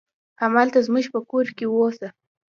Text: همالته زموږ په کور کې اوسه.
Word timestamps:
همالته 0.41 0.79
زموږ 0.87 1.05
په 1.13 1.19
کور 1.29 1.45
کې 1.57 1.65
اوسه. 1.69 2.07